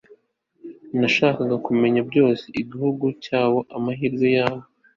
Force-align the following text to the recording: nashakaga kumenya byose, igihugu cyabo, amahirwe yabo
nashakaga 0.99 1.55
kumenya 1.65 2.01
byose, 2.09 2.45
igihugu 2.61 3.05
cyabo, 3.23 3.59
amahirwe 3.75 4.27
yabo 4.37 4.61